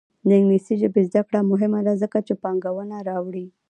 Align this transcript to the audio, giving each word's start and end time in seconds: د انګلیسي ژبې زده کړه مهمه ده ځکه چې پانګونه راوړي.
د 0.27 0.29
انګلیسي 0.39 0.73
ژبې 0.81 1.01
زده 1.09 1.21
کړه 1.27 1.39
مهمه 1.51 1.79
ده 1.87 1.93
ځکه 2.03 2.17
چې 2.27 2.33
پانګونه 2.43 2.95
راوړي. 3.09 3.45